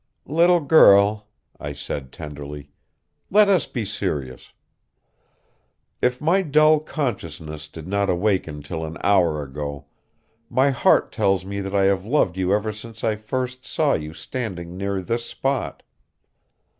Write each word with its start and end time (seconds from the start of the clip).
"Little 0.25 0.61
girl," 0.61 1.27
I 1.59 1.73
said 1.73 2.11
tenderly, 2.11 2.71
"let 3.29 3.47
us 3.49 3.67
be 3.67 3.85
serious. 3.85 4.51
If 6.01 6.19
my 6.19 6.41
dull 6.41 6.79
consciousness 6.79 7.67
did 7.67 7.87
not 7.87 8.09
awaken 8.09 8.63
till 8.63 8.83
an 8.83 8.97
hour 9.03 9.43
ago, 9.43 9.85
my 10.49 10.71
heart 10.71 11.11
tells 11.11 11.45
me 11.45 11.59
that 11.61 11.75
I 11.75 11.83
have 11.83 12.03
loved 12.03 12.35
you 12.35 12.51
ever 12.51 12.71
since 12.73 13.03
I 13.03 13.15
first 13.15 13.63
saw 13.63 13.93
you 13.93 14.11
standing 14.11 14.75
near 14.75 15.03
this 15.03 15.25
spot. 15.27 15.83